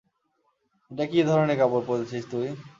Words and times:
এটা 0.91 1.05
কি 1.11 1.19
ধরনের 1.23 1.57
কাপড় 1.59 1.83
পরেছিস 1.87 2.23
তুই? 2.31 2.47